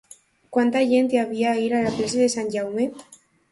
Quanta 0.55 0.81
gent 0.91 1.11
hi 1.11 1.19
havia 1.25 1.53
ahir 1.57 1.69
a 1.75 1.83
la 1.85 1.93
plaça 1.99 2.25
de 2.25 2.33
Sant 2.39 2.53
Jaume? 2.59 2.91